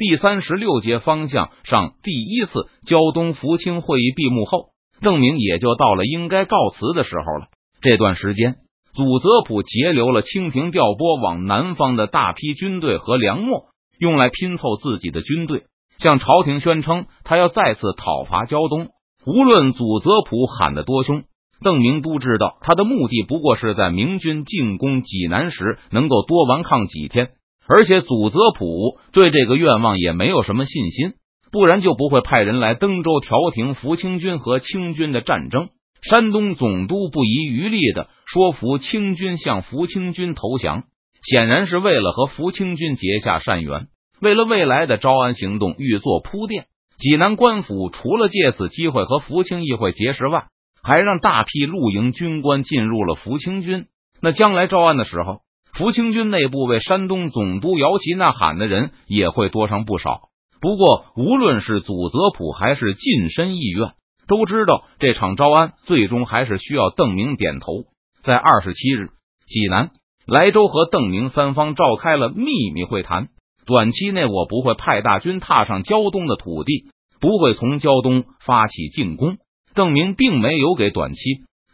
[0.00, 4.70] 第三十六节方向上第一次胶东福清会议闭幕后，
[5.02, 7.48] 邓明也就到了应该告辞的时候了。
[7.82, 8.54] 这段时间，
[8.94, 13.64] 祖泽普截留了清廷调拨往南方的大批军队和粮秣，
[13.98, 15.64] 用来拼凑自己的军队，
[15.98, 18.88] 向朝廷宣称他要再次讨伐胶东。
[19.26, 21.24] 无论祖泽普喊得多凶。
[21.62, 27.32] 邓明都知道，他的目的不过是在明军进攻济南时能够多顽抗几天，
[27.66, 31.12] 而且祖泽普对这个愿望也没有什么信心，
[31.52, 35.68] 不然就不会派人来登州调停福清军和清军的战争。
[36.02, 40.84] 山东总督不遗余力的说服清军向福清军投降，
[41.22, 43.88] 显然是为了和福清军结下善缘，
[44.20, 46.64] 为了未来的招安行动预做铺垫。
[46.98, 50.46] 济南官府除了借此机会和福清议会结识外，
[50.82, 53.86] 还让大批露营军官进入了福清军，
[54.22, 55.40] 那将来招安的时候，
[55.80, 60.28] 福清军内部为山东总督摇旗呐喊的人也会多上不少。
[60.60, 63.92] 不过，无论是祖泽普还是近身意愿，
[64.28, 67.84] 都知道这场招安最终还是需要邓明点头。
[68.22, 69.08] 在二十七日，
[69.46, 69.92] 济南、
[70.26, 73.28] 莱州和邓明三方召开了秘密会谈。
[73.64, 76.90] 短期内，我不会派大军踏上胶东的土地，
[77.22, 79.38] 不会从胶东发起进攻。
[79.74, 81.20] 邓明并没有给“短期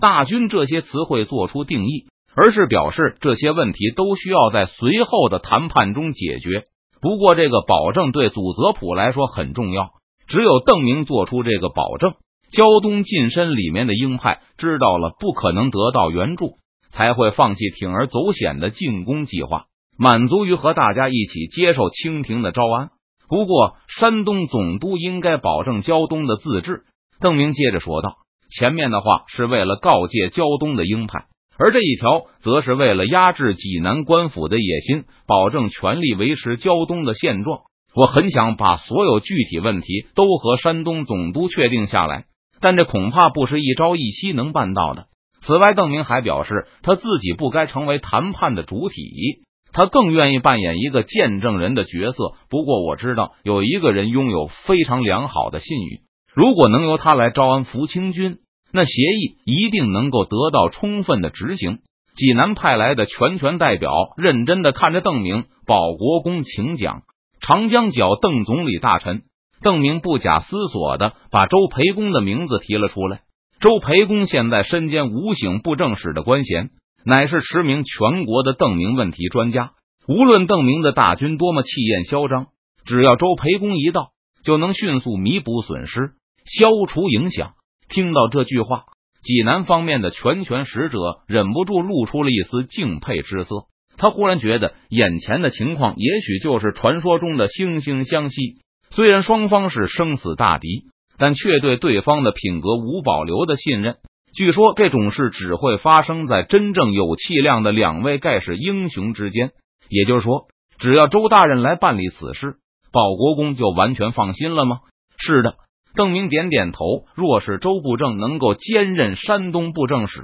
[0.00, 6.64] 大军”这些词汇做出定义，而是表示这些问题都需要在随后的谈判中解决。
[7.00, 9.90] 不过，这个保证对祖泽普来说很重要，
[10.28, 12.14] 只有邓明做出这个保证，
[12.52, 16.58] 胶东近身里面的鹰派知道了不可能得到援助，
[16.90, 19.64] 才会放弃铤而走险的进攻计划，
[19.98, 22.90] 满足于和大家一起接受清廷的招安。
[23.28, 26.82] 不过，山东总督应该保证胶东的自治。
[27.18, 28.16] 邓明接着说道
[28.50, 31.24] ：“前面的话是为了告诫胶东的鹰派，
[31.58, 37.60] 而这一条则是为了压制济南官府的野心，保证全力维持胶东的现状。
[37.94, 42.24] 我很想把所有具体问题都和山东总督确定下来，
[42.60, 45.06] 但这恐怕不是一朝一夕能办到的。
[45.42, 49.42] 此外，邓明还表示，他自己不该成为谈判的主体，
[49.72, 52.32] 他更愿意扮演一个见证人的角色。
[52.48, 56.00] 不过，我知道有一个人拥有非常良好的信誉。”
[56.34, 58.38] 如果能由他来招安福清军，
[58.72, 61.80] 那协议一定能够得到充分的执行。
[62.14, 67.02] 济南派来的全权代表认真的看着邓明，保国公请讲。
[67.40, 69.22] 长江角邓总理大臣
[69.62, 73.22] 邓明不假思索的把周培公的名字提了出来。
[73.60, 76.70] 周培公现在身兼五省布政使的官衔，
[77.04, 79.72] 乃是驰名全国的邓明问题专家。
[80.08, 82.48] 无论邓明的大军多么气焰嚣张，
[82.84, 84.08] 只要周培公一到，
[84.44, 86.12] 就能迅速弥补损失。
[86.44, 87.54] 消除影响。
[87.92, 88.84] 听到这句话，
[89.22, 93.66] 济南方面的全权使者忍不住露出了一丝敬佩之色。
[93.98, 98.56] 他忽然觉得，眼前的情况也许就是传说中的惺惺相惜。
[98.90, 100.86] 虽然双方是生死大敌，
[101.18, 103.96] 但却对对方的品格无保留的信任。
[104.34, 109.50] 据说这种事只会发生在真正有气量的两位盖世英雄之间。
[109.90, 110.46] 也就是说，
[110.78, 112.54] 只要周大人来办理此事，
[112.90, 114.78] 保国公就完全放心了吗？
[115.18, 115.56] 是的。
[115.94, 117.04] 邓明点点头。
[117.14, 120.20] 若是周布政能够兼任山东布政使，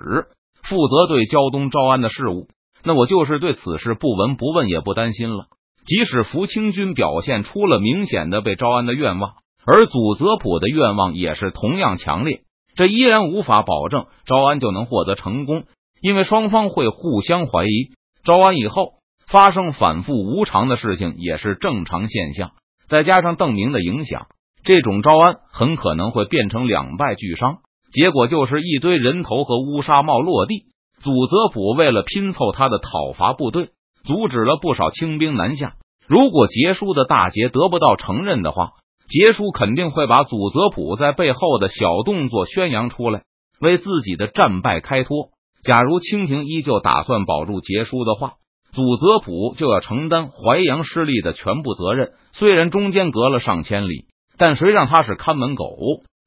[0.62, 2.48] 负责对胶东招安的事务，
[2.84, 5.46] 那我就是对此事不闻不问，也不担心了。
[5.84, 9.32] 即使福清军表现出了明显的被招安的愿望，
[9.64, 12.42] 而祖泽普的愿望也是同样强烈，
[12.74, 15.64] 这依然无法保证招安就能获得成功，
[16.02, 17.90] 因为双方会互相怀疑。
[18.22, 18.92] 招安以后
[19.30, 22.50] 发生反复无常的事情也是正常现象，
[22.86, 24.26] 再加上邓明的影响。
[24.68, 30.64] 这种招安很可能会变成两败俱伤，结果就是一堆人头和乌纱帽落地。
[31.02, 33.70] 祖泽普为了拼凑他的讨伐部队，
[34.04, 35.76] 阻止了不少清兵南下。
[36.06, 38.72] 如果杰叔的大捷得不到承认的话，
[39.08, 43.22] 杰叔肯定会把祖泽普在背后的小动作宣扬出来，
[43.62, 45.30] 为自己的战败开脱。
[45.62, 48.34] 假如清廷依旧打算保住杰叔的话，
[48.72, 52.10] 祖泽普就要承担淮阳失利的全部责任。
[52.32, 54.04] 虽然中间隔了上千里。
[54.38, 55.76] 但谁让他是看门狗，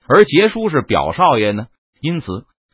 [0.07, 1.67] 而杰叔是表少爷呢？
[2.01, 2.27] 因此，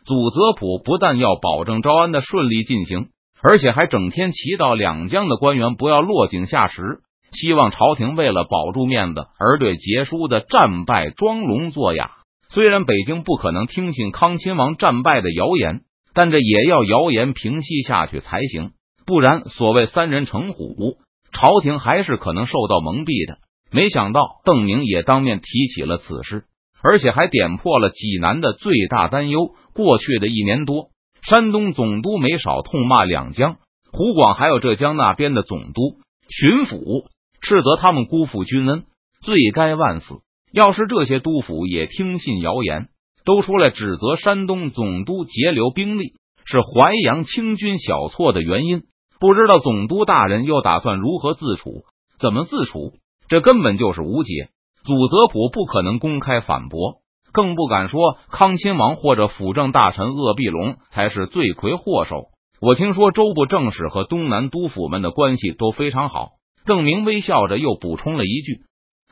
[0.06, 3.10] 祖泽普不但要保证招安的顺利进行，
[3.42, 7.02] 而且还整天祈祷两江的官员不要落井下石，
[7.32, 12.12] 希望朝廷为了保住面子而对杰叔的战败装聋作哑。
[12.50, 15.82] 虽然北京不可能听信康亲王战败的谣言，
[16.14, 18.72] 但这也要谣言平息下去才行，
[19.06, 20.98] 不然所谓三人成虎，
[21.34, 23.38] 朝廷还是可能受到蒙蔽的。
[23.72, 26.46] 没想到邓明也当面提起了此事，
[26.82, 29.52] 而且还点破了济南的最大担忧。
[29.74, 30.90] 过去的一年多，
[31.22, 33.58] 山东总督没少痛骂两江、
[33.92, 36.00] 湖广还有浙江那边的总督、
[36.30, 37.06] 巡抚，
[37.42, 38.86] 斥责他们辜负君恩，
[39.22, 40.16] 罪该万死。
[40.52, 42.88] 要是这些督府也听信谣言，
[43.26, 46.14] 都出来指责山东总督截留兵力
[46.46, 48.84] 是淮阳清军小错的原因，
[49.20, 51.84] 不知道总督大人又打算如何自处？
[52.20, 52.94] 怎么自处？
[53.28, 54.50] 这根本就是无解。
[54.84, 57.02] 祖泽普不可能公开反驳，
[57.34, 62.28] 更不敢说康亲王或者辅政大臣鄂必龙才是罪魁祸首。
[62.62, 66.30] 我听说周部正使和东南督府们的关系都非常好。
[66.66, 68.62] 郑明微笑着又补充了一句：“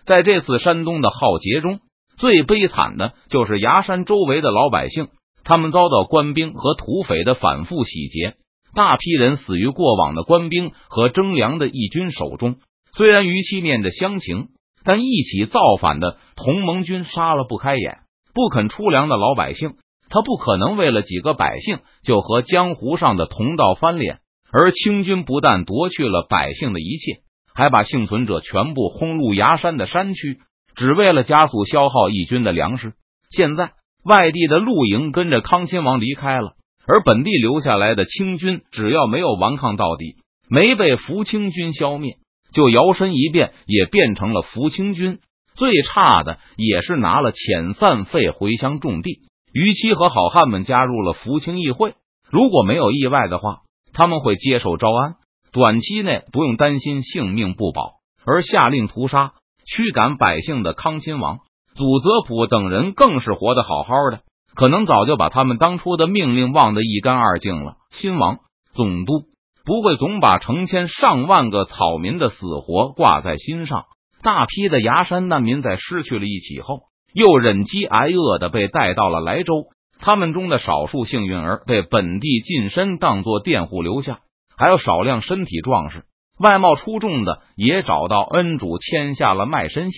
[0.06, 1.80] 在这次山东的浩劫中，
[2.18, 5.10] 最悲惨的就是崖山周围的老百姓，
[5.44, 8.36] 他们遭到官兵和土匪的反复洗劫，
[8.74, 12.56] 大批人死于过往的官兵和征粮的义军手中。
[12.96, 14.48] 虽然于期念着乡情。”
[14.88, 18.02] 但一起造反的同盟军杀了不开眼、
[18.36, 19.78] 不肯出粮的老百姓，
[20.12, 24.20] 他不可能为了几个百姓就和江湖上的同道翻脸。
[24.52, 27.22] 而清军不但夺去了百姓的一切，
[27.56, 30.38] 还把幸存者全部轰入崖山的山区，
[30.76, 32.94] 只为了加速消耗义军的粮食。
[33.32, 33.72] 现在
[34.04, 36.52] 外地的露营跟着康亲王离开了，
[36.86, 40.18] 而本地留下来的清军，只要没有顽抗到底，
[40.48, 42.18] 没被福清军消灭。
[42.56, 45.20] 就摇身一变，也变成了福清军。
[45.56, 49.20] 最差的也是拿了遣散费回乡种地。
[49.54, 51.96] 于七和好汉们加入了福清议会。
[52.30, 53.60] 如果没有意外的话，
[53.94, 55.16] 他们会接受招安，
[55.52, 57.96] 短期内不用担心性命不保。
[58.26, 59.34] 而下令屠杀、
[59.66, 61.40] 驱赶百姓的康亲王、
[61.76, 64.22] 祖泽普等人，更是活得好好的，
[64.56, 67.76] 可能早就把他们当初的命令忘得一干二净了。
[67.92, 68.40] 亲王、
[68.74, 69.35] 总督。
[69.66, 73.86] 不会总把成千上万个草民的死活挂在心上。
[74.22, 76.84] 大批的崖山难民在失去了一起后，
[77.14, 79.66] 又忍饥挨饿的被带到了莱州。
[80.00, 84.20] 他们中的少数幸运儿被本地近身当做佃户留下，
[84.58, 86.04] 还有少量身体壮实、
[86.40, 89.96] 外貌出众的也找到恩主签下了卖身契。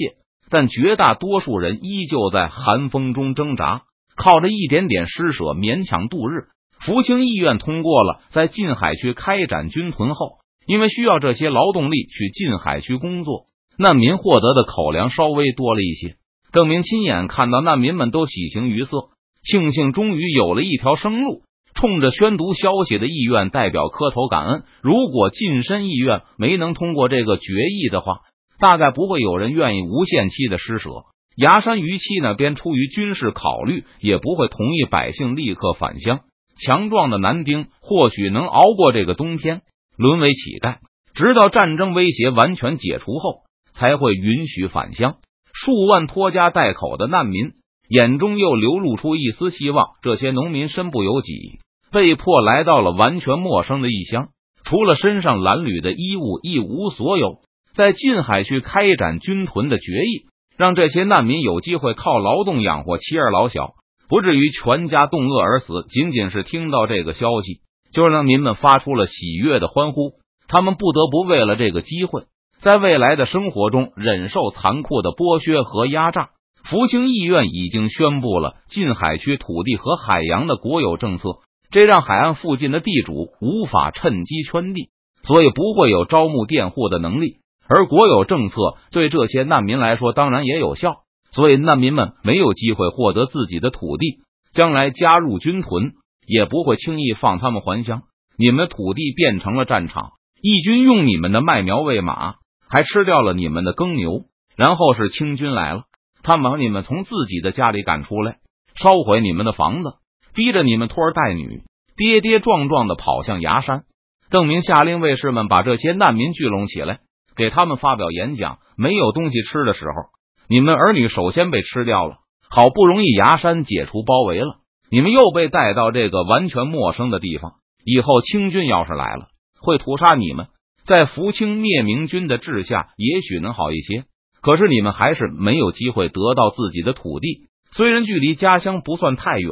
[0.49, 3.81] 但绝大多数人依旧在寒风中挣扎，
[4.15, 6.45] 靠着一点点施舍勉强度日。
[6.79, 13.45] 福清议院通过了，在近海区开展军屯后，因为需要这些劳动力去近海区工作，
[13.77, 16.15] 难民获得的口粮稍微多了一些。
[16.51, 19.09] 邓明亲眼看到难民们都喜形于色，
[19.44, 21.41] 庆幸终于有了一条生路。
[21.75, 24.63] 冲着宣读消息的议院代表磕头感恩。
[24.81, 28.21] 如果近身议院没能通过这个决议的话，
[28.59, 30.89] 大概不会有人愿意无限期的施舍。
[31.35, 36.21] 崖山余期那边出于军事考虑，也不会同意百姓立刻返乡。
[36.59, 39.62] 强壮的男丁或许能熬过这个冬天，
[39.98, 40.77] 沦为乞丐，
[41.13, 45.15] 直到战争威胁完全解除后，才会允许返乡。
[45.54, 47.51] 数万拖家带口的难民
[47.89, 49.88] 眼中又流露出一丝希望。
[50.01, 51.59] 这些农民身不由己，
[51.92, 54.30] 被迫来到了完全陌生的异乡，
[54.63, 57.39] 除了身上褴褛的衣物，一无所有。
[57.74, 60.25] 在近海区开展军屯的决议，
[60.57, 63.74] 让这些难民有机会靠劳动养活妻儿老小。
[64.09, 65.86] 不至于全家冻饿而死。
[65.89, 67.62] 仅仅是听到这个消息，
[67.92, 70.13] 就让民们发出了喜悦的欢呼。
[70.48, 72.24] 他们不得不为了这个机会，
[72.59, 76.30] 在未来的生活中忍受残酷的剥削和压榨。
[76.63, 81.39] 福清议院已经宣布了近海区土地和海洋的国有政策，
[81.71, 84.89] 这让海岸附近的地主无法趁机圈地，
[85.24, 87.38] 所以不会有招募佃户的能力。
[87.69, 88.56] 而国有政策
[88.92, 91.03] 对这些难民来说，当然也有效。
[91.38, 94.22] 所以难民们没有机会获得自己的土地，
[94.53, 95.94] 将来加入军屯
[96.25, 98.01] 也不会轻易放他们还乡。
[98.39, 104.24] 你们的土地变成了战场，义军用你们的麦苗喂马，还吃掉了你们的耕牛。
[104.56, 105.84] 然后是清军来了，
[106.24, 108.38] 他们把你们从自己的家里赶出来，
[108.74, 109.91] 烧毁你们的房子，
[110.34, 111.62] 逼着你们拖儿带女、
[111.96, 113.84] 跌跌撞撞的跑向崖山。
[114.32, 117.01] 邓明下令卫士们把这些难民聚拢起来，
[117.36, 118.58] 给他们发表演讲。
[118.75, 120.16] 没有东西吃的时候。
[120.50, 122.18] 你们儿女首先被吃掉了，
[122.50, 127.56] 好不容易崖山解除包围了，你们又被带到这个完全陌生的地方。
[127.84, 129.27] 以后清军要是来了，
[129.60, 130.48] 会屠杀你们。
[130.86, 134.06] 在福清灭明军的治下，也许能好一些，
[134.42, 137.48] 可是你们还是没有机会得到自己的土地。
[137.74, 139.51] 虽然距离家乡不算太远，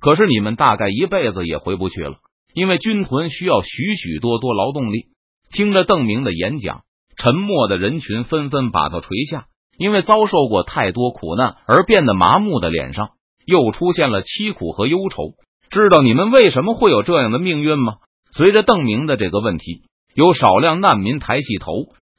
[0.00, 2.18] 可是你们大概一辈子也回不去了，
[2.54, 5.06] 因为军屯需要许许多多劳动力。
[5.52, 6.82] 听着邓明的演讲，
[7.16, 9.46] 沉默的人群纷纷把头垂下。
[9.80, 13.12] 因为遭受过太多苦难而变得麻木的脸上，
[13.46, 15.32] 又出现了凄苦和忧愁。
[15.70, 17.94] 知道你们为什么会有这样的命运吗？
[18.30, 19.84] 随着邓明的这个问题，
[20.14, 21.72] 有少量难民抬起头，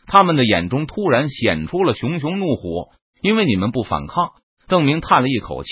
[0.08, 2.90] 他们的眼中突然显出了熊熊怒火。
[3.22, 4.32] 因为你们不反抗。
[4.68, 5.70] 邓明叹了一口气，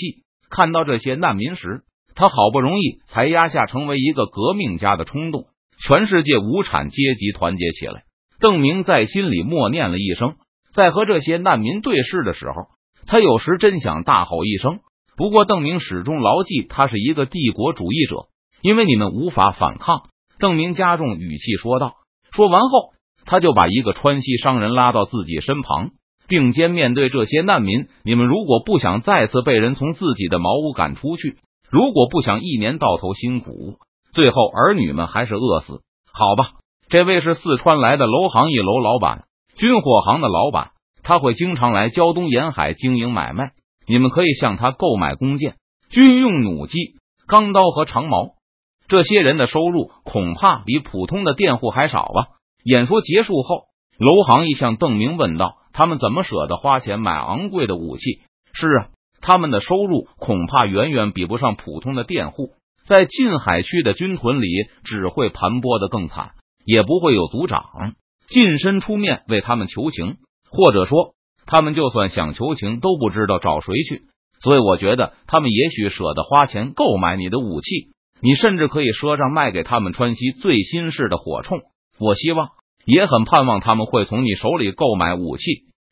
[0.51, 1.81] 看到这些难民时，
[2.13, 5.45] 他好不容易才压下成为一个革命家的冲动。
[5.83, 8.03] 全世界无产阶级团结起来，
[8.39, 10.35] 邓明在心里默念了一声，
[10.73, 12.67] 在和这些难民对视的时候，
[13.07, 14.79] 他有时真想大吼一声。
[15.17, 18.27] 不过，邓明始终牢记，他是一个帝国主义者，
[18.61, 20.03] 因为你们无法反抗。
[20.39, 21.95] 邓明加重语气说道。
[22.31, 22.93] 说完后，
[23.25, 25.89] 他就把一个川西商人拉到自己身旁，
[26.27, 31.37] 并肩面对这些难民：“你们如果不想再次被人从自己的茅屋赶出去，
[31.69, 33.77] 如果不想一年到头辛苦，
[34.13, 35.81] 最后儿女们还是饿死，
[36.13, 36.51] 好吧？”
[36.87, 39.25] 这位是四川来的楼行一楼老板，
[39.59, 40.71] 军火行的老板，
[41.03, 43.51] 他会经常来胶东沿海经营买卖。
[43.85, 45.57] 你们可以向他购买弓箭、
[45.89, 46.95] 军用弩机、
[47.27, 48.35] 钢刀和长矛。
[48.87, 52.37] 这些人的收入恐怕比普通的佃户还少吧？
[52.63, 53.63] 演说结束后，
[53.97, 58.21] 楼行一向邓明问道：“他们怎么舍得花钱买昂贵的武器？”
[58.53, 58.87] 是啊，
[59.19, 62.51] 他们的收入恐怕远远比不上普通的佃户，
[62.87, 64.47] 在近海区的军屯里
[64.85, 66.31] 只会盘剥的更惨。
[66.63, 67.61] 也不会有族长
[68.29, 70.17] 近身出面为他们求情，
[70.51, 74.03] 或者说，他们就算想求情，都不知道找谁去。
[74.41, 77.89] 所以，我觉得他们也许舍得花钱购买你的武器，
[78.21, 81.61] 你甚至可以赊账卖给他们川西最新式的火铳。
[81.99, 82.49] 我希望，
[82.85, 85.43] 也很盼望他们会从你手里购买武器，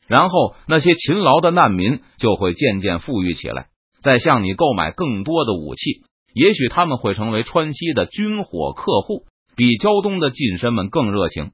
[0.06, 3.66] 然后那些勤劳的难民就会渐渐富裕起来，
[4.00, 6.02] 再向你购买更多的武器。
[6.34, 9.24] 也许他们会成为川西的军火客户。
[9.56, 11.50] 比胶东的近身们更热情。